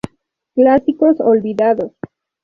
Clásicos 0.55 1.19
olvidados. 1.19 1.93